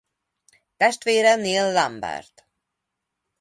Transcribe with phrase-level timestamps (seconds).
[0.77, 2.47] Testvére Neil Lambert.